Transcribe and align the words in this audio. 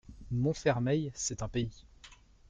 Montfermeil, 0.31 1.11
c'est 1.13 1.43
un 1.43 1.47
pays. 1.47 1.85